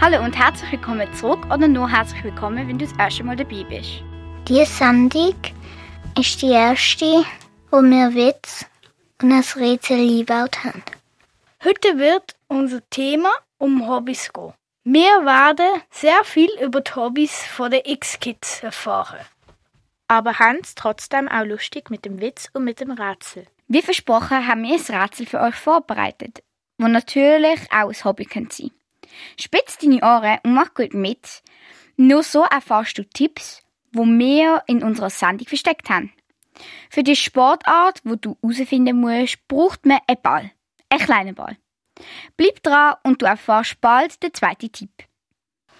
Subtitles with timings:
[0.00, 3.64] Hallo und herzlich willkommen zurück oder nur herzlich willkommen, wenn du das erste Mal dabei
[3.64, 4.00] bist.
[4.46, 5.34] Die Sendung
[6.16, 7.24] ist die erste,
[7.72, 8.64] wo wir Witz
[9.20, 10.84] und ein Rätsel eingebaut haben.
[11.64, 14.52] Heute wird unser Thema um Hobbys gehen.
[14.84, 19.26] Wir werden sehr viel über die Hobbys von den X-Kids erfahren.
[20.06, 23.48] Aber haben es trotzdem auch lustig mit dem Witz und mit dem Rätsel.
[23.66, 26.44] Wie versprochen haben wir ein Rätsel für euch vorbereitet,
[26.78, 28.70] wo natürlich auch ein Hobby sein könnte.
[29.38, 31.42] Spitz deine Ohren und mach gut mit.
[31.96, 36.12] Nur so erfährst du Tipps, wo wir in unserer Sendung versteckt haben.
[36.90, 40.50] Für die Sportart, wo du herausfinden musst, braucht man einen Ball.
[40.88, 41.56] Einen kleinen Ball.
[42.36, 44.90] Bleib dran und du erfährst bald den zweiten Tipp.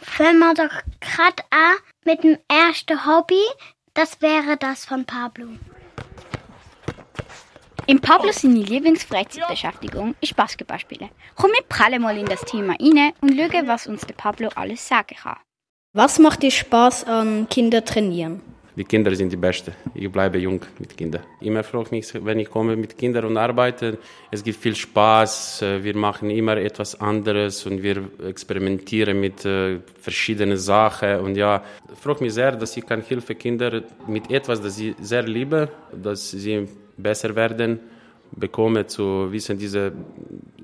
[0.00, 3.42] Fangen wir doch gerade an mit dem ersten Hobby.
[3.94, 5.48] Das wäre das von Pablo.
[7.90, 11.08] Im Pablo seine Lieblingsfreizeitbeschäftigung ist Basketball spielen.
[11.34, 14.86] Komm, wir prallen mal in das Thema rein und schauen, was uns der Pablo alles
[14.86, 15.38] sagen kann.
[15.94, 18.42] Was macht dir Spaß an Kinder trainieren?
[18.78, 19.72] Die Kinder sind die Besten.
[19.92, 21.22] Ich bleibe jung mit Kindern.
[21.40, 23.98] Immer freue ich mich, wenn ich komme mit Kindern und arbeite.
[24.30, 25.64] Es gibt viel Spaß.
[25.82, 31.18] Wir machen immer etwas anderes und wir experimentieren mit äh, verschiedenen Sachen.
[31.22, 31.64] Und ja,
[32.00, 36.30] freue mich sehr, dass ich kann helfen Kinder mit etwas, das sie sehr lieben, dass
[36.30, 37.80] sie besser werden,
[38.30, 39.90] bekomme zu wissen, dieser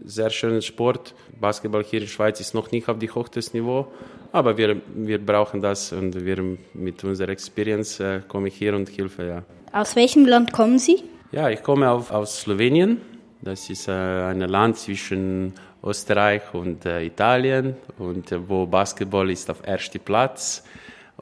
[0.04, 1.16] sehr schönen Sport.
[1.40, 3.88] Basketball hier in der Schweiz ist noch nicht auf dem höchsten Niveau,
[4.34, 8.88] aber wir, wir brauchen das und wir mit unserer Experience äh, komme ich hier und
[8.98, 9.24] helfe.
[9.24, 9.42] Ja.
[9.72, 11.04] Aus welchem Land kommen Sie?
[11.30, 13.00] Ja, ich komme auf, aus Slowenien.
[13.42, 15.52] Das ist äh, ein Land zwischen
[15.84, 20.64] Österreich und äh, Italien und äh, wo Basketball ist auf ersten Platz.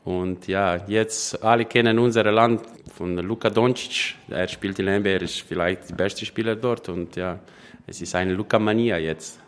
[0.05, 2.63] Und ja, jetzt alle kennen unser Land
[2.95, 4.15] von Luka Doncic.
[4.31, 6.89] Er spielt in NBA, er ist vielleicht der beste Spieler dort.
[6.89, 7.39] Und ja,
[7.87, 9.42] es ist eine Luka-Mania jetzt.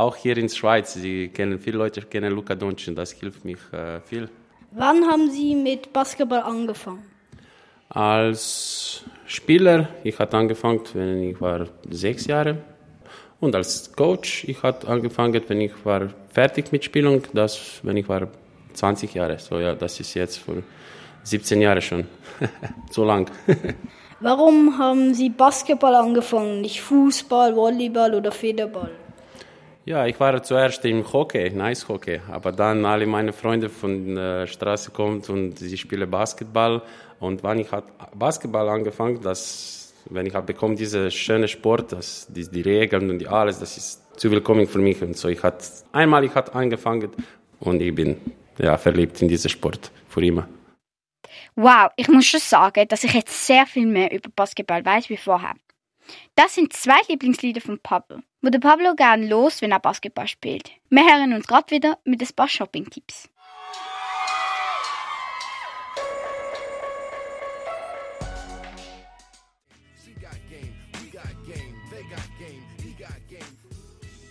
[0.00, 3.58] Auch hier in der Schweiz, sie kennen, viele Leute kennen Luka Doncic das hilft mich
[3.70, 4.30] äh, viel.
[4.70, 7.04] Wann haben Sie mit Basketball angefangen?
[7.90, 12.56] Als Spieler, ich hatte angefangen, wenn ich war sechs Jahre.
[13.40, 18.08] Und als Coach, ich hatte angefangen, wenn ich war fertig mit Spielung, das, wenn ich
[18.08, 18.28] war
[18.72, 19.38] 20 Jahre.
[19.38, 20.62] So ja, das ist jetzt vor
[21.24, 22.06] 17 Jahren schon.
[22.90, 23.30] so lang.
[24.20, 28.92] Warum haben Sie Basketball angefangen, nicht Fußball, Volleyball oder Federball?
[29.86, 34.46] Ja, ich war zuerst im Hockey, Nice Hockey, aber dann alle meine Freunde von der
[34.46, 36.82] Straße kommen und sie spielen Basketball
[37.18, 42.26] und wann ich hat Basketball angefangen, das wenn ich habe bekommen diese schöne Sport, das
[42.28, 45.42] die, die Regeln und die alles, das ist zu willkommen für mich und so ich
[45.42, 47.10] hat einmal ich hat angefangen
[47.58, 48.20] und ich bin
[48.58, 50.46] ja verliebt in diesen Sport für immer.
[51.56, 55.16] Wow, ich muss schon sagen, dass ich jetzt sehr viel mehr über Basketball weiß wie
[55.16, 55.54] vorher.
[56.34, 60.70] Das sind zwei Lieblingslieder von Pablo, wo der Pablo gern los, wenn er Basketball spielt.
[60.88, 63.28] Wir hören uns gerade wieder mit ein paar Shopping-Tipps.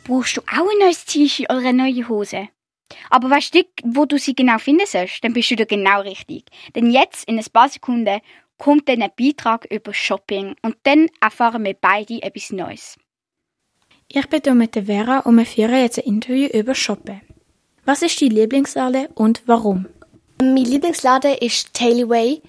[0.05, 2.49] Brauchst du auch ein neues T-Shirt oder eine neue Hose?
[3.11, 6.45] Aber weißt du, wo du sie genau finden sollst, dann bist du da genau richtig.
[6.75, 8.19] Denn jetzt, in ein paar Sekunden,
[8.57, 12.97] kommt dann ein Beitrag über Shopping und dann erfahren wir beide etwas Neues.
[14.11, 17.21] Ich bin mit der Vera und wir führen jetzt ein Interview über Shoppen.
[17.85, 19.85] Was ist dein Lieblingsladen und warum?
[20.41, 22.41] Mein Lieblingsladen ist Tailway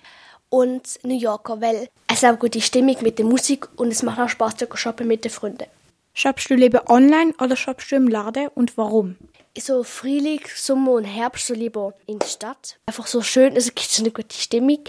[0.49, 4.29] und New Yorker, weil es eine gute Stimmung mit der Musik und es macht auch
[4.31, 5.67] Spaß zu shoppen mit den Freunden.
[6.15, 9.17] Shoppst du lieber online oder shoppst du im Laden und warum?
[9.59, 12.79] So Frühling, Sommer und Herbst so lieber in der Stadt.
[12.87, 14.85] Einfach so schön, es gibt so eine gute Stimmung.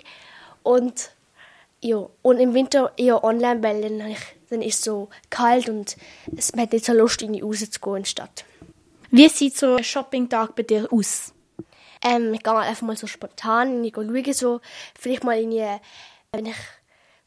[0.64, 1.12] Und
[1.82, 4.20] ja, und im Winter eher online, weil dann, ich,
[4.52, 5.96] dann ist es so kalt und
[6.36, 8.46] es hat nicht so Lust, in die rauszugehen in die Stadt.
[9.10, 11.34] Wie sieht so ein Shoppingtag bei dir aus?
[12.04, 14.62] Ähm, ich gehe einfach mal so spontan, ich schaue so,
[14.98, 15.78] vielleicht mal in die,
[16.32, 16.56] wenn ich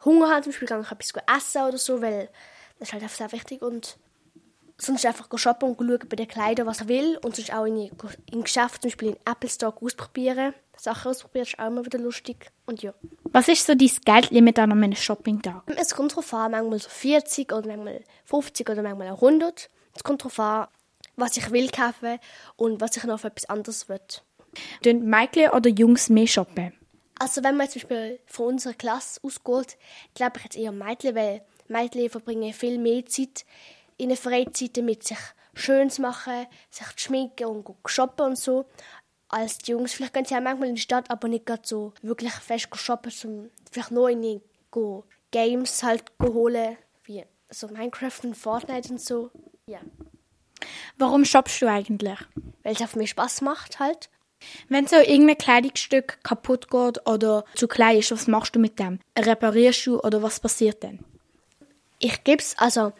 [0.04, 2.28] Hunger habe, zum Beispiel, gehe ich etwas essen oder so, weil
[2.78, 3.96] das ist halt einfach sehr wichtig und
[4.76, 7.90] sonst einfach shoppen und schauen bei den Kleidern, was ich will und sonst auch in,
[8.30, 10.54] in Geschäft, zum Beispiel in Apple Store ausprobieren.
[10.76, 12.92] Sachen ausprobieren ist auch immer wieder lustig und ja.
[13.24, 15.62] Was ist so dein Geldlimit an einem Shoppingtag?
[15.76, 19.70] Es kommt darauf an, manchmal so 40 oder manchmal 50 oder manchmal auch 100.
[19.94, 20.66] Es kommt darauf an,
[21.16, 22.18] was ich will kaufen
[22.56, 24.00] und was ich noch für etwas anderes will.
[24.82, 26.72] Tun Mädchen oder Jungs mehr shoppen?
[27.18, 29.78] Also wenn man zum Beispiel von unserer Klasse ausgeht,
[30.14, 33.44] glaube ich jetzt eher Mädchen, weil Mädchen verbringen viel mehr Zeit
[33.96, 35.18] in der Freizeit damit sich
[35.54, 38.66] schön zu machen, sich zu schminken und shoppen und so,
[39.28, 39.94] als die Jungs.
[39.94, 43.10] Vielleicht gehen sie auch manchmal in die Stadt, aber nicht gerade so wirklich fest shoppen,
[43.10, 44.40] sondern vielleicht nur in die
[45.30, 49.30] Games halt holen, wie so Minecraft und Fortnite und so.
[49.66, 49.80] Ja.
[50.98, 52.18] Warum shoppst du eigentlich?
[52.62, 54.10] Weil es auf mir Spaß macht halt.
[54.68, 59.00] Wenn so irgendein Kleidungsstück kaputt geht oder zu klein ist, was machst du mit dem?
[59.18, 61.04] Reparierst du oder was passiert denn?
[61.98, 62.92] Ich gebe es, also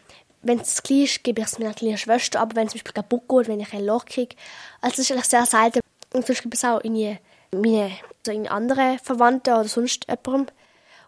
[0.45, 3.47] wenn es ist, gebe ich es meiner kleinen Schwester, aber wenn es Beispiel kaputt geht,
[3.47, 4.35] wenn ich ein Loch kriege,
[4.79, 5.79] also das ist sehr selten.
[6.13, 7.17] Und sonst ich es auch in
[7.51, 10.55] meine, also in andere Verwandte oder sonst jemandem.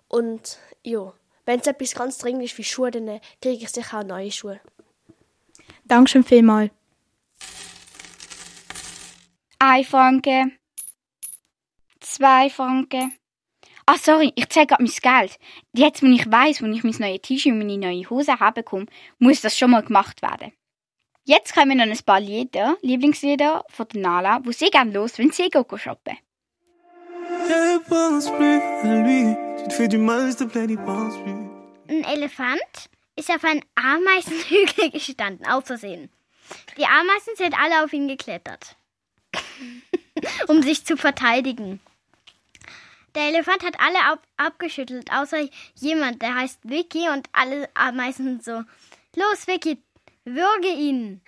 [0.07, 1.13] Und ja,
[1.45, 4.31] wenn es etwas ganz dringend ist wie Schuhe, dann äh, kriege ich sicher auch neue
[4.31, 4.59] Schuhe.
[5.85, 6.71] Dankeschön vielmals.
[9.59, 10.57] Ein Franken.
[11.99, 13.13] Zwei Franken.
[13.89, 15.39] Ah, sorry, ich zeige gerade mein Geld.
[15.71, 19.39] Jetzt, wenn ich weiß, wo ich mein neues T-Shirt und meine neue Hose haben muss
[19.39, 20.51] das schon mal gemacht werden.
[21.23, 25.31] Jetzt kommen noch ein paar Lieder, Lieblingslieder von der Nala, wo sie gerne los, wenn
[25.31, 26.17] sie go shoppen.
[31.87, 36.09] Ein Elefant ist auf einen Ameisenhügel gestanden, aus Versehen.
[36.77, 38.75] Die Ameisen sind alle auf ihn geklettert,
[40.49, 41.79] um sich zu verteidigen.
[43.17, 45.39] Der Elefant hat alle ab abgeschüttelt, außer
[45.73, 48.61] jemand, der heißt Vicky und alle Ameisen so.
[49.15, 49.81] Los, Vicky,
[50.23, 51.21] würge ihn.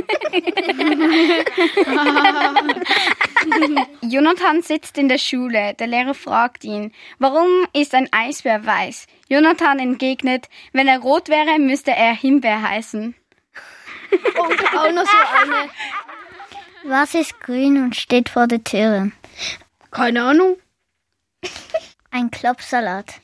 [4.02, 5.74] Jonathan sitzt in der Schule.
[5.74, 9.06] Der Lehrer fragt ihn, warum ist ein Eisbär weiß?
[9.28, 13.14] Jonathan entgegnet, wenn er rot wäre, müsste er Himbeer heißen.
[14.10, 15.70] Und auch noch so eine.
[16.82, 19.12] Was ist grün und steht vor der Tür?
[19.92, 20.56] Keine Ahnung.
[22.10, 23.20] Ein Klopfsalat.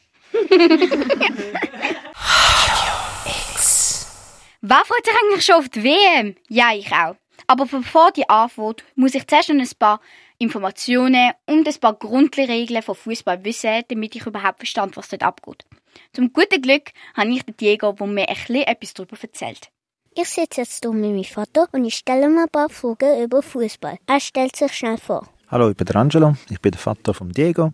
[4.61, 6.37] Wer freut sich eigentlich schon auf die WM?
[6.49, 7.17] Ja, ich auch.
[7.47, 10.01] Aber bevor die Antwort muss ich zuerst noch ein paar
[10.39, 15.65] Informationen und ein paar Grundregeln von Fußball wissen, damit ich überhaupt verstand, was dort abgeht.
[16.13, 19.69] Zum guten Glück habe ich den Diego, der mir ein bisschen etwas darüber erzählt.
[20.15, 23.43] Ich sitze jetzt hier mit meinem Vater und ich stelle mir ein paar Fragen über
[23.43, 23.99] Fußball.
[24.07, 25.29] Er stellt sich schnell vor.
[25.51, 27.73] Hallo, ich bin der Angelo, ich bin der Vater von Diego.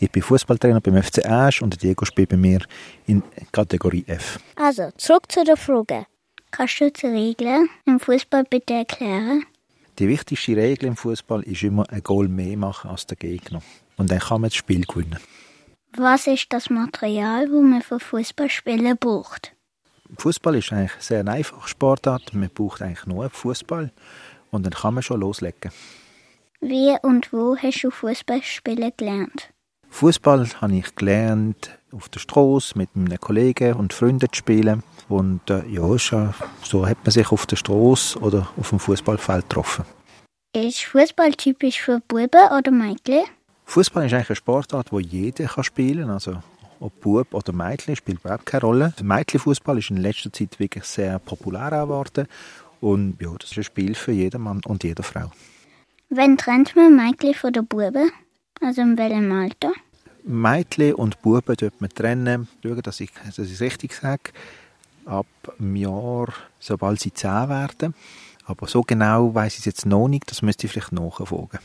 [0.00, 2.58] Ich bin Fußballtrainer beim FC Asch und Diego spielt bei mir
[3.06, 3.22] in
[3.52, 4.40] Kategorie F.
[4.56, 6.06] Also, zurück zu der Frage.
[6.50, 9.44] Kannst du die Regeln im Fußball bitte erklären?
[10.00, 13.62] Die wichtigste Regel im Fußball ist immer ein Goal mehr machen als der Gegner.
[13.96, 15.20] Und dann kann man das Spiel gewinnen.
[15.96, 19.52] Was ist das Material, das man für Fußballspiele braucht?
[20.18, 22.34] Fußball ist eigentlich sehr eine einfache Sportart.
[22.34, 23.92] Man braucht eigentlich nur Fußball
[24.50, 25.70] und dann kann man schon loslegen.
[26.64, 29.50] Wie und wo hast du Fußballspiele gelernt?
[29.90, 34.84] Fußball habe ich gelernt auf der Straße mit meinen Kollegen und Freunden zu spielen.
[35.08, 36.28] Und äh, ja, äh,
[36.62, 39.84] so hat man sich auf der Straße oder auf dem Fußballfeld getroffen.
[40.54, 43.24] Ist Fußball typisch für Buben oder Mädchen?
[43.64, 46.10] Fußball ist eigentlich eine Sportart, wo jeder kann spielen kann.
[46.10, 46.36] Also
[46.78, 48.94] ob Bub oder Mädchen spielt überhaupt keine Rolle.
[49.02, 52.28] Mädchenfußball ist in letzter Zeit wirklich sehr populär geworden.
[52.80, 55.32] Und ja, das ist ein Spiel für jeden Mann und jede Frau.
[56.14, 58.12] Wann trennt man Mädchen von den Buben?
[58.60, 59.72] Also in welchem Alter?
[60.24, 62.48] Mädchen und Buben dort man trennen.
[62.62, 64.30] Schauen, dass ich dass ich es richtig sage.
[65.06, 65.26] Ab
[65.58, 66.28] dem Jahr,
[66.58, 67.94] sobald sie zehn werden.
[68.44, 70.30] Aber so genau weiß ich es jetzt noch nicht.
[70.30, 71.60] Das müsste ich vielleicht nachfragen.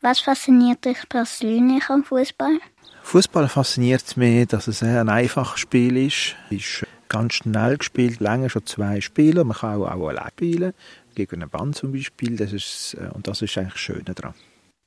[0.00, 2.58] Was fasziniert dich persönlich am Fußball?
[3.02, 6.36] Fußball fasziniert mich, dass es ein einfaches Spiel ist.
[6.48, 9.44] Es ist ganz schnell gespielt, länger schon zwei Spieler.
[9.44, 10.72] Man kann auch, auch allein spielen,
[11.14, 12.36] gegen eine Band zum Beispiel.
[12.36, 14.34] Das ist, äh, und das ist eigentlich das Schöne daran.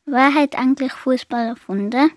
[0.05, 2.11] Wer hat eigentlich Fußball erfunden?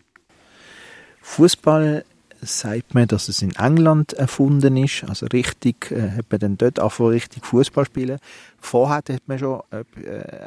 [1.23, 2.05] Fußball
[2.43, 5.05] sagt man, dass es in England erfunden ist.
[5.05, 8.19] Also richtig, äh, hat man dann dort angefangen, richtig Fußball spielen.
[8.59, 9.85] Vorher hat man schon äh,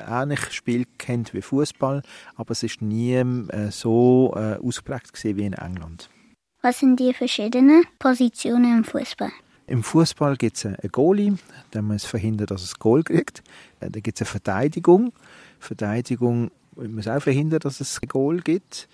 [0.07, 2.01] ähnliches Spiel kennt wie Fußball,
[2.35, 6.09] aber es ist nie äh, so äh, ausgeprägt gewesen wie in England.
[6.61, 9.31] Was sind die verschiedenen Positionen im Fußball?
[9.65, 11.35] Im Fußball gibt es einen Goalie,
[11.73, 13.43] der muss verhindern, dass es Goal kriegt.
[13.79, 15.13] Dann gibt es eine Verteidigung.
[15.59, 18.89] Verteidigung muss auch verhindern, dass es Goal gibt.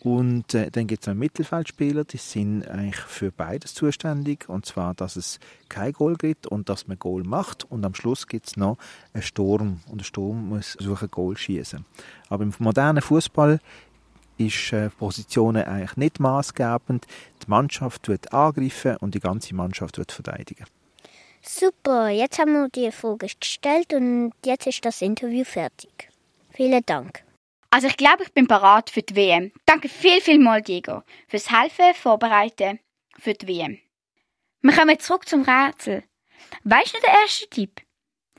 [0.00, 4.48] Und äh, dann gibt es noch Mittelfeldspieler, die sind eigentlich für beides zuständig.
[4.48, 7.64] Und zwar, dass es kein Goal gibt und dass man Goal macht.
[7.64, 8.76] Und am Schluss gibt es noch
[9.14, 9.80] einen Sturm.
[9.90, 11.84] Und der Sturm muss versuchen, Goal schießen.
[12.28, 13.58] Aber im modernen Fußball
[14.38, 17.06] ist äh, Positionen eigentlich nicht maßgebend.
[17.42, 20.66] Die Mannschaft wird angreifen und die ganze Mannschaft wird verteidigen.
[21.42, 26.08] Super, jetzt haben wir die Frage gestellt und jetzt ist das Interview fertig.
[26.50, 27.22] Vielen Dank.
[27.70, 29.52] Also ich glaube, ich bin parat für die WM.
[29.64, 32.80] Danke viel, viel mal, Diego, fürs Helfen, Vorbereiten
[33.18, 33.78] für die WM.
[34.62, 36.02] Wir kommen zurück zum Rätsel.
[36.64, 37.82] Weißt du den ersten Tipp?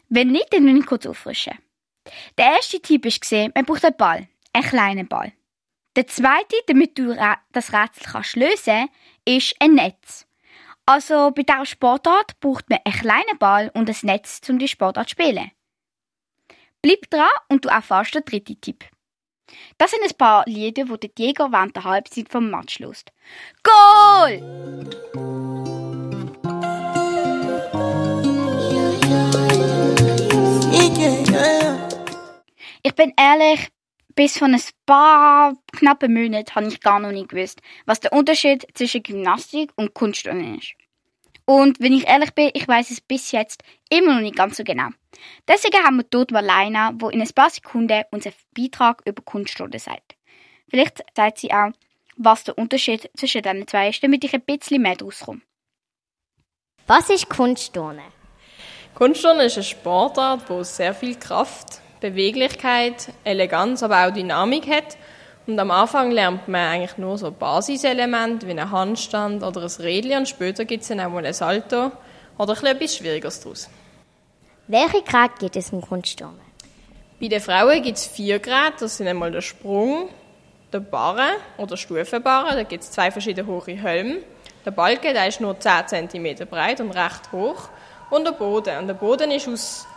[0.09, 1.57] Wenn nicht, dann will ich kurz auffrischen.
[2.37, 5.33] Der erste Tipp war, man braucht einen Ball, einen kleinen Ball.
[5.97, 7.15] Der zweite, damit du
[7.51, 8.87] das Rätsel kannst lösen
[9.25, 10.27] ist ein Netz.
[10.85, 15.09] Also bei dieser Sportart braucht man einen kleinen Ball und ein Netz, um die Sportart
[15.09, 15.49] zu spielen.
[16.83, 18.85] Bleib dran und du erfährst den dritten Tipp.
[19.79, 23.11] Das sind ein paar Lieder, die der Jäger während der Halbzeit vom Match lost.
[23.63, 24.43] Goal!
[32.83, 33.71] Ich bin ehrlich,
[34.17, 38.67] bis vor ein paar knappen Monaten habe ich gar noch nicht gewusst, was der Unterschied
[38.73, 40.73] zwischen Gymnastik und Kunstturnen ist.
[41.45, 44.63] Und wenn ich ehrlich bin, ich weiß es bis jetzt immer noch nicht ganz so
[44.63, 44.89] genau.
[45.47, 50.15] Deswegen haben wir dort Marleina, wo in ein paar Sekunden unseren Beitrag über Kunstturnen sagt.
[50.67, 51.71] Vielleicht sagt sie auch,
[52.17, 55.41] was der Unterschied zwischen diesen zwei ist, damit ich ein bisschen mehr daraus komme.
[56.87, 58.11] Was ist Kunstturnen?
[58.95, 64.97] Kunstturnen ist eine Sportart, die sehr viel Kraft, Beweglichkeit, Eleganz, aber auch Dynamik hat.
[65.47, 70.19] Und am Anfang lernt man eigentlich nur so Basiselemente wie einen Handstand oder ein Rädchen
[70.19, 71.91] und später gibt es dann auch mal ein Salto
[72.37, 73.69] oder etwas Schwierigeres daraus.
[74.67, 76.41] Welche Grad gibt es in Kunstturnen?
[77.19, 78.75] Bei den Frauen gibt es vier Grade.
[78.79, 80.09] Das sind einmal der Sprung,
[80.73, 82.57] der Barren oder Stufenbarren.
[82.57, 84.17] Da gibt es zwei verschiedene hohe Helme.
[84.65, 87.69] Der Balken der ist nur 10 cm breit und recht hoch.
[88.09, 88.77] Und der Boden.
[88.77, 89.87] Und der Boden ist aus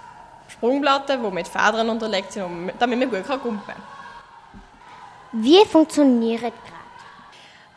[0.61, 3.83] Sprungplatten, die mit Federn unterlegt sind, damit man gut kumpen kann.
[5.33, 6.53] Wie funktioniert Grad?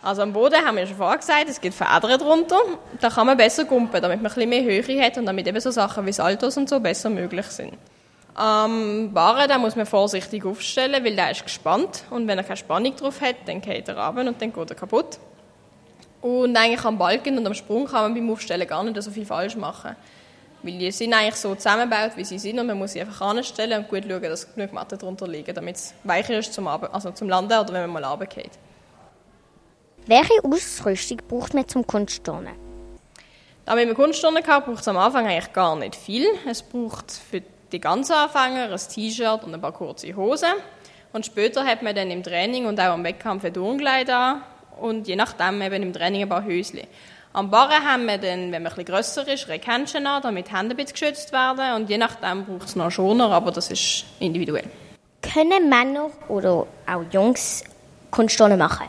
[0.02, 2.58] Also am Boden haben wir schon vorher gesagt, es gibt Federn drunter.
[3.00, 5.62] Da kann man besser kumpen, damit man ein bisschen mehr Höhe hat und damit eben
[5.62, 7.74] so Sachen wie Saltos und so besser möglich sind.
[8.36, 12.58] Am Barren da muss man vorsichtig aufstellen, weil der ist gespannt und wenn er keine
[12.58, 15.20] Spannung drauf hat, dann geht er runter und dann geht er kaputt.
[16.22, 19.26] Und eigentlich am Balken und am Sprung kann man beim Aufstellen gar nicht so viel
[19.26, 19.96] falsch machen.
[20.64, 23.80] Weil die sind eigentlich so zusammengebaut, wie sie sind und man muss sie einfach anstellen
[23.80, 27.28] und gut schauen, dass genug Matten drunter liegen, damit es weicher ist zum, also zum
[27.28, 28.52] Landen oder wenn man mal runtergeht.
[30.06, 32.56] Welche Ausrüstung braucht man zum Kunstturnen?
[33.66, 36.28] Damit man Kunstturnen kann, braucht es am Anfang eigentlich gar nicht viel.
[36.50, 37.42] Es braucht für
[37.72, 40.52] die ganzen Anfänger ein T-Shirt und ein paar kurze Hosen.
[41.12, 44.42] Und später hat man dann im Training und auch am Wettkampf ein Turnkleid an
[44.80, 46.82] und je nachdem eben im Training ein paar Höschen.
[47.36, 50.56] Am Barren haben wir dann, wenn man ein bisschen grösser ist, Rekhändchen an, damit die
[50.56, 54.06] Hände ein bisschen geschützt werden und je nachdem braucht es noch Schoner, aber das ist
[54.20, 54.66] individuell.
[55.20, 57.64] Können Männer oder auch Jungs
[58.12, 58.86] Kunstturnen machen?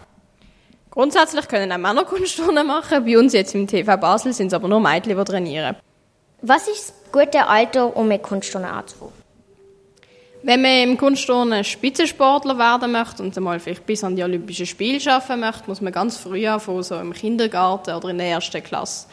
[0.90, 3.02] Grundsätzlich können auch Männer Kunstturnen machen.
[3.06, 5.76] Bei uns jetzt im TV Basel sind es aber nur Mädchen, die trainieren.
[6.42, 9.23] Was ist das gute Alter, um mit Kunstturnen anzufangen?
[10.46, 15.00] Wenn man im Kunstturnen Spitzensportler werden möchte und einmal vielleicht bis an die Olympischen Spiele
[15.00, 19.06] schaffen möchte, muss man ganz früh anfangen, so im Kindergarten oder in der ersten Klasse.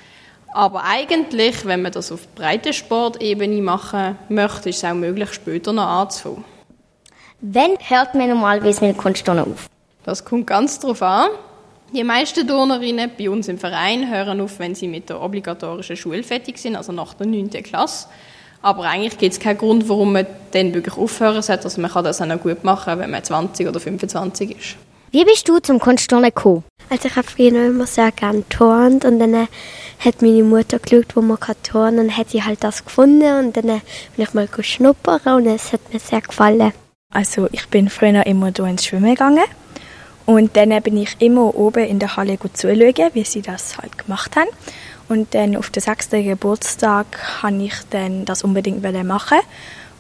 [0.54, 5.72] Aber eigentlich, wenn man das auf breiter Sportebene machen möchte, ist es auch möglich, später
[5.72, 6.44] noch anzufangen.
[7.40, 9.68] Wann hört man normalerweise mit Kunstturnen auf?
[10.04, 11.30] Das kommt ganz darauf an.
[11.94, 16.24] Die meisten Turnerinnen bei uns im Verein hören auf, wenn sie mit der obligatorischen Schule
[16.24, 17.52] fertig sind, also nach der 9.
[17.64, 18.10] Klasse.
[18.62, 21.64] Aber eigentlich gibt es keinen Grund, warum man dann wirklich aufhören sollte.
[21.66, 24.76] Also man kann das auch noch gut machen, wenn man 20 oder 25 ist.
[25.12, 26.64] Wie bist du zum Kunstturnen gekommen?
[26.90, 29.48] Also ich habe früher immer sehr gerne geturnt und dann
[30.00, 33.40] hat meine Mutter geschaut, wo man kann turnen und dann hat sie halt das gefunden
[33.40, 33.82] und dann bin
[34.18, 36.72] ich mal schnuppern und es hat mir sehr gefallen.
[37.14, 39.44] Also ich bin früher immer hier ins Schwimmen gegangen
[40.26, 43.98] und dann bin ich immer oben in der Halle gut zuschauen, wie sie das halt
[43.98, 44.50] gemacht haben.
[45.12, 49.40] Und dann auf den sechsten Geburtstag habe ich dann das unbedingt machen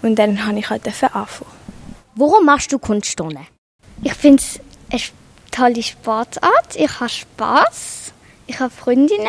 [0.01, 1.51] und dann habe ich halt anfangen.
[2.15, 3.45] Warum machst du Kunstturnen?
[4.03, 5.01] Ich finde es eine
[5.51, 6.75] tolle Sportart.
[6.75, 8.13] Ich habe Spaß.
[8.47, 9.27] Ich habe Freundinnen,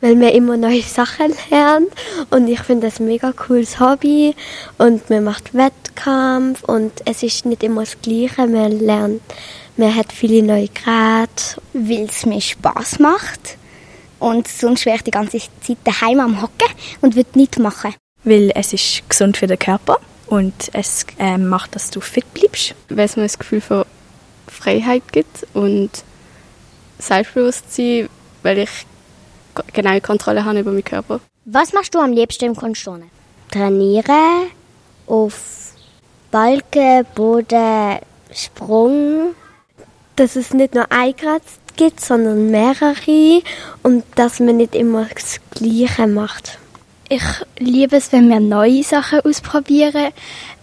[0.00, 1.88] weil man immer neue Sachen lernt
[2.30, 4.36] und ich finde das ein mega cooles Hobby
[4.78, 8.46] und man macht Wettkampf und es ist nicht immer das Gleiche.
[8.46, 9.22] Man lernt
[9.78, 11.62] man hat viele neue Geräte.
[11.72, 13.57] Weil es mir Spaß macht.
[14.18, 16.68] Und sonst wäre ich die ganze Zeit daheim am Hocken
[17.00, 17.94] und würde nichts machen.
[18.24, 22.74] Weil es ist gesund für den Körper und es äh, macht, dass du fit bleibst.
[22.88, 23.84] Weil es mir das Gefühl von
[24.48, 25.90] Freiheit gibt und
[26.98, 28.08] Selbstbewusstsein,
[28.42, 28.70] weil ich
[29.72, 31.20] genaue Kontrolle habe über meinen Körper.
[31.44, 33.10] Was machst du am liebsten im Kunstturnen?
[33.50, 34.50] Trainieren
[35.06, 35.72] auf
[36.30, 37.98] Balken, Boden,
[38.34, 39.34] Sprung
[40.18, 41.42] dass es nicht nur ein Grad
[41.78, 43.42] gibt, sondern mehrere
[43.82, 46.58] und dass man nicht immer das Gleiche macht.
[47.08, 47.22] Ich
[47.58, 50.12] liebe es, wenn wir neue Sachen ausprobieren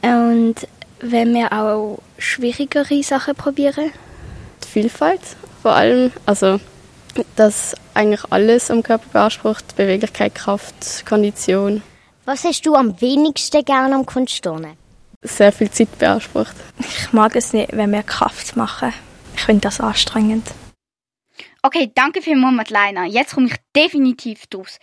[0.03, 0.55] und
[1.00, 3.91] wenn wir auch schwierigere Sachen probieren.
[4.63, 5.22] Die Vielfalt
[5.63, 6.60] vor allem, also
[7.36, 11.81] dass eigentlich alles am Körper beansprucht, Beweglichkeit, Kraft, Kondition.
[12.25, 14.74] Was hast du am wenigsten gerne am Kunstturnen?
[15.24, 16.55] Sehr viel Zeit beansprucht.
[16.77, 18.93] Ich mag es nicht, wenn wir Kraft machen.
[19.36, 20.48] Ich finde das anstrengend.
[21.65, 23.07] Okay, danke vielmals, Madeleine.
[23.07, 24.77] Jetzt komme ich definitiv draus.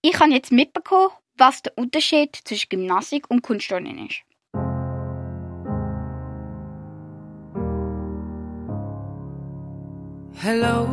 [0.00, 4.22] Ich habe jetzt mitbekommen, was der Unterschied zwischen Gymnastik und Kunstturnen ist.
[10.42, 10.88] Hello,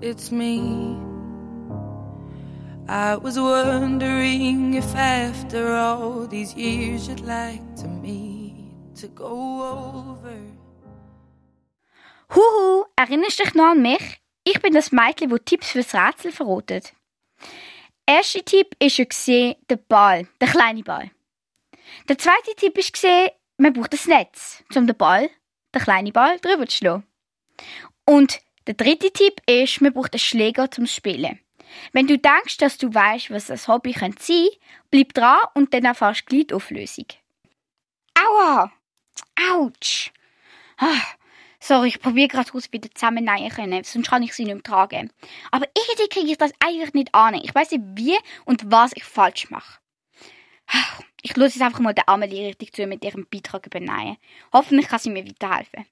[0.00, 0.96] it's me.
[2.88, 8.54] I was wondering if after all these years you'd like to meet
[9.00, 10.55] to go over.
[12.34, 14.20] Huhu, erinnerst du dich noch an mich?
[14.44, 16.94] Ich bin das Mädchen, das Tipps fürs Rätsel verrotet.
[18.06, 21.10] Erster Tipp ist ja der Ball, der kleine Ball.
[22.08, 22.96] Der zweite Tipp ist
[23.58, 25.30] man braucht das Netz, um den Ball,
[25.74, 27.06] den kleinen Ball, drüber zu schlagen.
[28.04, 31.40] Und der dritte Tipp ist, man braucht einen Schläger zum Spielen.
[31.92, 34.50] Wenn du denkst, dass du weißt, was das Hobby sein könnte,
[34.90, 37.06] bleib dran und dann erfährst du die Auflösung.
[38.14, 38.72] Aua!
[39.52, 40.12] Autsch!
[40.78, 41.02] Ah,
[41.66, 45.10] sorry, ich probiere gerade raus, wieder zusammennähen können, sonst kann ich sie nicht mehr tragen.
[45.50, 47.34] Aber irgendwie kriege ich das einfach nicht an.
[47.34, 49.78] Ich weiß nicht, wie und was ich falsch mache.
[51.22, 54.16] Ich lasse jetzt einfach mal der Amelie richtig zu mit ihrem Beitrag übernehmen.
[54.52, 55.86] Hoffentlich kann sie mir weiterhelfen.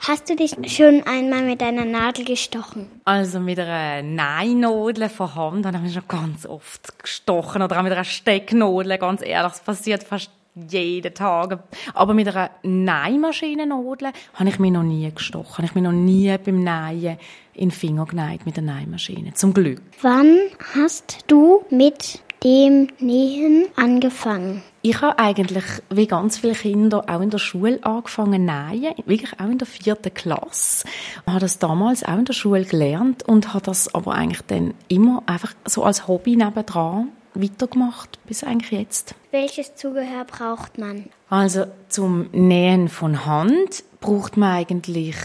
[0.00, 2.88] Hast du dich schon einmal mit einer Nadel gestochen?
[3.04, 7.62] Also mit einer Neinadel von Hand habe ich schon ganz oft gestochen.
[7.62, 9.52] Oder auch mit einer Stecknadel, ganz ehrlich.
[9.52, 10.30] Das passiert fast
[10.68, 11.64] jeden Tag.
[11.94, 15.58] Aber mit einer Neimaschinennadel habe ich mich noch nie gestochen.
[15.58, 17.18] Habe ich mich noch nie beim Nähen
[17.54, 19.34] in den Finger geneigt mit der Neimaschine.
[19.34, 19.82] Zum Glück.
[20.00, 20.36] Wann
[20.74, 24.62] hast du mit dem Nähen angefangen?
[24.80, 29.46] Ich habe eigentlich, wie ganz viele Kinder, auch in der Schule angefangen nähen, wirklich auch
[29.46, 30.86] in der vierten Klasse.
[30.86, 34.74] Ich habe das damals auch in der Schule gelernt und habe das aber eigentlich dann
[34.86, 37.08] immer einfach so als Hobby nebendran
[37.40, 39.14] weitergemacht, bis eigentlich jetzt.
[39.30, 41.06] Welches Zubehör braucht man?
[41.30, 45.16] Also zum Nähen von Hand braucht man eigentlich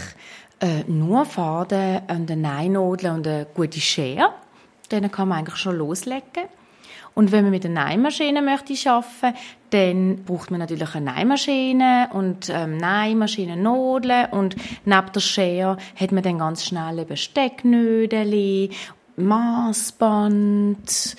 [0.60, 4.30] äh, nur Faden, eine Neinadel und eine gute Schere.
[4.88, 6.48] Dann kann man eigentlich schon loslegen.
[7.14, 9.38] Und wenn man mit einer Nähmaschine möchte arbeiten,
[9.70, 16.22] dann braucht man natürlich eine Nähmaschine und ähm, Nähmaschinennadeln und neben der Schere hat man
[16.22, 18.70] dann ganz schnell eben Stecknödeli,
[19.16, 21.16] Maßband,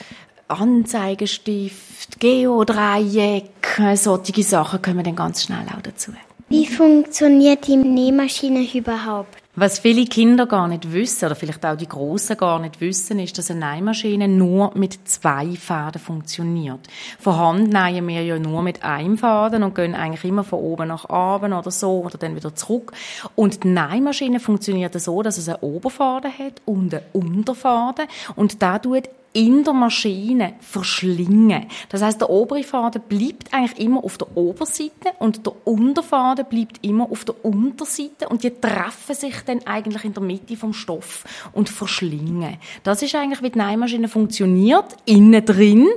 [0.48, 6.12] Anzeigestift, Geodreieck, solche Sachen kommen dann ganz schnell auch dazu.
[6.50, 9.36] Wie funktioniert die Nähmaschine überhaupt?
[9.58, 13.38] Was viele Kinder gar nicht wissen, oder vielleicht auch die Großen gar nicht wissen, ist,
[13.38, 16.82] dass eine Nähmaschine nur mit zwei Fäden funktioniert.
[17.20, 20.90] Von Hand nähen wir ja nur mit einem Faden und gehen eigentlich immer von oben
[20.90, 22.92] nach unten oder so, oder dann wieder zurück.
[23.36, 28.08] Und die Nähmaschine funktioniert so, dass es einen Oberfaden hat und einen Unterfaden.
[28.36, 31.66] Und da tut in der Maschine verschlingen.
[31.90, 36.84] Das heißt, der obere Faden bleibt eigentlich immer auf der Oberseite und der Unterfaden bleibt
[36.86, 41.26] immer auf der Unterseite und die treffen sich dann eigentlich in der Mitte vom Stoff
[41.52, 42.58] und verschlingen.
[42.84, 45.90] Das ist eigentlich, wie die Nähmaschine funktioniert, innen drin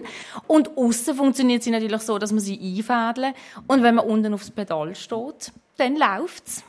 [0.48, 3.34] und außen funktioniert sie natürlich so, dass man sie einfädeln
[3.68, 6.64] und wenn man unten aufs Pedal steht, dann läuft's.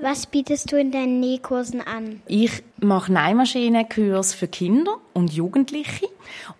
[0.00, 2.22] Was bietest du in deinen Nähkursen an?
[2.28, 6.06] Ich mache Nähmaschinenkurs für Kinder und Jugendliche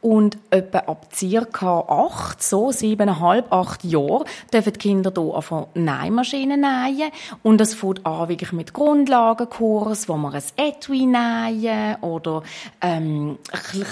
[0.01, 6.63] und etwa ab circa acht, so siebeneinhalb, acht Jahren dürfen die Kinder hier anfangen Nähmaschinen
[6.63, 7.13] nähen
[7.45, 12.43] und das fängt an wirklich mit Grundlagenkurs, wo wir ein Etui nähen oder
[12.81, 13.39] ähm,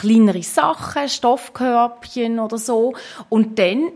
[0.00, 2.94] kleinere Sachen, Stoffkörbchen oder so
[3.28, 3.92] und dann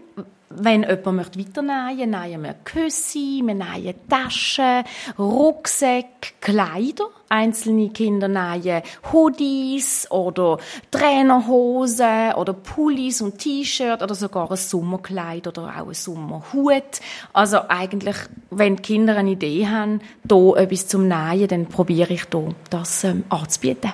[0.53, 4.85] wenn jemand möchte weiter nähen, nähen wir Küsse, wir nähen Taschen,
[5.19, 7.05] Rucksäcke, Kleider.
[7.29, 8.83] Einzelne Kinder nähen
[9.13, 10.59] Hoodies oder
[10.91, 17.01] Trainerhosen oder Pullis und T-Shirt oder sogar ein Sommerkleid oder auch ein Sommerhut.
[17.33, 18.17] Also eigentlich,
[18.51, 23.05] wenn die Kinder eine Idee haben, hier etwas zum Nähen, dann probiere ich hier das
[23.05, 23.93] ähm, anzubieten.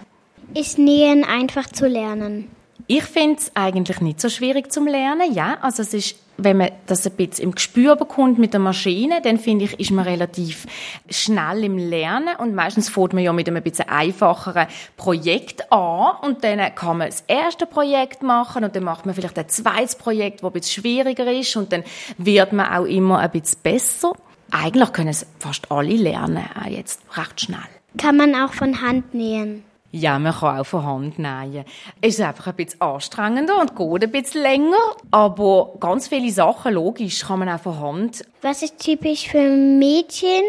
[0.54, 2.55] Ist Nähen einfach zu lernen?
[2.86, 5.58] Ich finde es eigentlich nicht so schwierig zum Lernen, ja.
[5.60, 9.38] Also es ist, wenn man das ein bisschen im Gespür bekommt mit der Maschine, dann
[9.38, 10.66] finde ich, ist man relativ
[11.08, 16.44] schnell im Lernen und meistens fängt man ja mit einem bisschen einfacheren Projekt an und
[16.44, 20.42] dann kann man das erste Projekt machen und dann macht man vielleicht ein zweites Projekt,
[20.42, 21.82] das ein bisschen schwieriger ist und dann
[22.18, 24.12] wird man auch immer ein bisschen besser.
[24.50, 27.58] Eigentlich können es fast alle lernen, auch jetzt recht schnell.
[27.98, 29.64] Kann man auch von Hand nähen?
[29.98, 31.64] Ja, man kann auch von Hand nähen.
[32.02, 34.76] Es ist einfach ein bisschen anstrengender und geht ein bisschen länger,
[35.10, 38.22] aber ganz viele Sachen, logisch, kann man auch von Hand.
[38.42, 40.42] Was ist typisch für Mädchen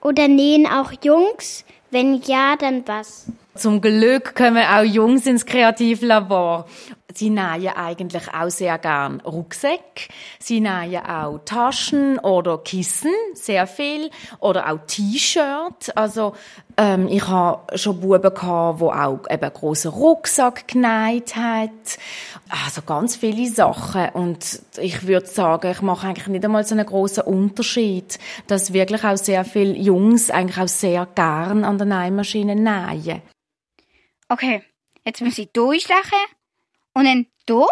[0.00, 1.64] oder nähen auch Jungs?
[1.92, 3.26] Wenn ja, dann was?
[3.54, 6.66] Zum Glück kommen auch Jungs ins Kreativlabor.
[7.14, 10.08] Sie nähen eigentlich auch sehr gern Rucksäcke.
[10.38, 14.10] Sie nähen auch Taschen oder Kissen, sehr viel.
[14.40, 15.96] Oder auch T-Shirt.
[15.96, 16.34] Also,
[16.76, 21.98] ähm, ich habe schon Buben gehabt, die auch eben einen grossen Rucksack genäht hat.
[22.64, 24.08] Also ganz viele Sachen.
[24.10, 29.04] Und ich würde sagen, ich mache eigentlich nicht einmal so einen grossen Unterschied, dass wirklich
[29.04, 33.22] auch sehr viele Jungs eigentlich auch sehr gern an der Nähmaschine nähen.
[34.28, 34.62] Okay,
[35.04, 36.18] jetzt muss ich durchstechen
[36.94, 37.66] und dann da.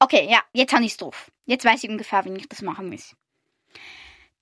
[0.00, 1.30] Okay, ja, jetzt habe ich es drauf.
[1.46, 3.14] Jetzt weiß ich ungefähr, wie ich das machen muss.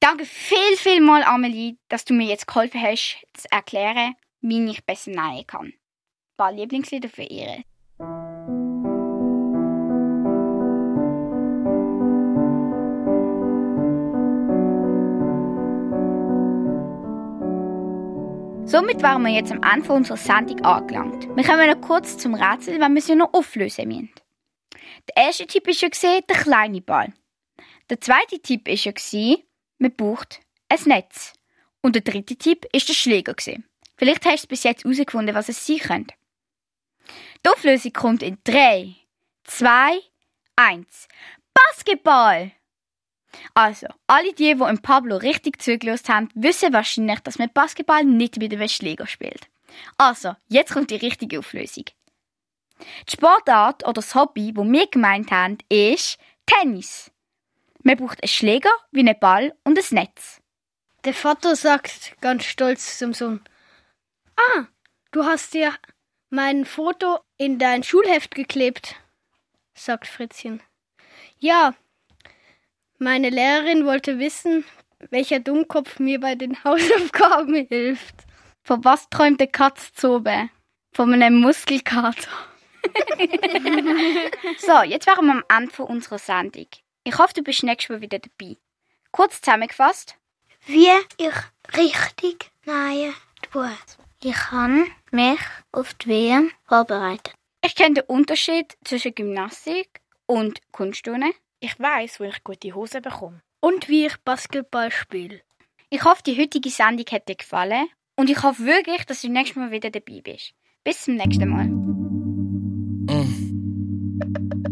[0.01, 4.85] Danke viel, viel mal, Amelie, dass du mir jetzt geholfen hast, zu erklären, wie ich
[4.85, 5.67] besser nähen kann.
[5.67, 5.75] Ein
[6.37, 7.63] paar Lieblingslieder für ihre.
[18.73, 21.29] Somit waren wir jetzt am Ende unserer Sendung angelangt.
[21.37, 24.11] Wir kommen noch kurz zum Rätsel, weil wir sie noch auflösen müssen.
[25.11, 27.13] Der erste Tipp war ja der kleine Ball.
[27.91, 28.93] Der zweite Tipp war ja
[29.77, 31.35] man braucht ein Netz.
[31.83, 33.35] Und der dritte Tipp ist der Schläger
[33.99, 36.15] Vielleicht hast du bis jetzt herausgefunden, was es sein könnte.
[37.45, 38.95] Die Auflösung kommt in 3,
[39.45, 40.01] 2,
[40.57, 41.09] 1.
[41.53, 42.53] Basketball!
[43.55, 48.39] Also, alle die, die im Pablo richtig zugelassen haben, wissen wahrscheinlich, dass man Basketball nicht
[48.39, 49.49] mit einem Schläger spielt.
[49.97, 51.85] Also, jetzt kommt die richtige Auflösung.
[53.09, 57.11] Die Sportart oder das Hobby, wo wir gemeint haben, ist Tennis.
[57.83, 60.41] Man braucht einen Schläger wie einen Ball und ein Netz.
[61.05, 63.41] Der Vater sagt ganz stolz zum Sohn:
[64.37, 64.67] Ah,
[65.11, 65.75] du hast dir
[66.31, 68.97] mein Foto in dein Schulheft geklebt,
[69.75, 70.63] sagt Fritzchen.
[71.39, 71.75] Ja,
[73.03, 74.65] meine Lehrerin wollte wissen,
[75.11, 78.15] welcher Dummkopf mir bei den Hausaufgaben hilft.
[78.63, 80.51] Von was träumt der Katz zu oben?
[80.95, 82.31] Von einem Muskelkater.
[84.59, 86.67] so, jetzt wären wir am Ende unserer Sendung.
[87.05, 88.57] Ich hoffe, du bist nächstes Mal wieder dabei.
[89.11, 90.17] Kurz zusammengefasst.
[90.67, 93.15] Wie ich richtig nähen
[93.51, 93.71] tue.
[94.23, 95.41] Ich habe mich
[95.73, 97.35] auf die WM vorbereitet.
[97.65, 101.33] Ich kenne den Unterschied zwischen Gymnastik und Kunstturnen.
[101.65, 103.41] Ich weiß, wo ich gute Hosen bekomme.
[103.61, 105.43] Und wie ich Basketball spiele.
[105.91, 107.87] Ich hoffe, die heutige Sendung hat dir gefallen.
[108.17, 110.55] Und ich hoffe wirklich, dass du nächstes Mal wieder dabei bist.
[110.83, 111.67] Bis zum nächsten Mal.
[113.07, 114.19] Mm.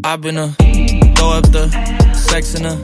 [0.03, 0.53] I've been a
[1.15, 1.71] throw up the
[2.13, 2.77] sex in a